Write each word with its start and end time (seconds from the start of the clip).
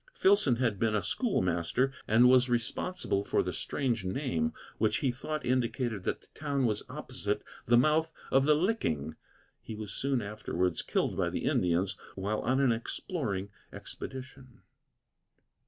Filson 0.13 0.55
had 0.55 0.79
been 0.79 0.95
a 0.95 1.03
schoolmaster 1.03 1.93
and 2.07 2.27
was 2.27 2.49
responsible 2.49 3.23
for 3.23 3.43
the 3.43 3.53
strange 3.53 4.03
name, 4.03 4.51
which 4.79 4.97
he 5.05 5.11
thought 5.11 5.45
indicated 5.45 6.05
that 6.05 6.21
the 6.21 6.27
town 6.33 6.65
was 6.65 6.81
opposite 6.89 7.43
the 7.67 7.77
mouth 7.77 8.11
of 8.31 8.45
the 8.45 8.55
Licking. 8.55 9.15
He 9.61 9.75
was 9.75 9.91
soon 9.93 10.19
afterwards 10.19 10.81
killed 10.81 11.15
by 11.15 11.29
the 11.29 11.45
Indians 11.45 11.97
while 12.15 12.39
on 12.39 12.59
an 12.59 12.71
exploring 12.71 13.51
expedition. 13.71 14.61